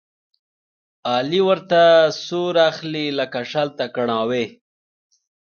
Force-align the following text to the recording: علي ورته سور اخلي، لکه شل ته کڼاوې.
علي 1.13 1.41
ورته 1.49 1.81
سور 2.25 2.55
اخلي، 2.69 3.05
لکه 3.19 3.39
شل 3.51 3.67
ته 3.77 3.85
کڼاوې. 3.95 4.45